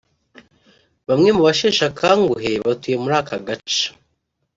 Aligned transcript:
Bamwe 1.07 1.29
mu 1.35 1.41
basheshe 1.47 1.83
akanguhe 1.91 2.49
batuye 2.65 2.95
muri 3.03 3.15
aka 3.21 3.37
gace 3.47 3.83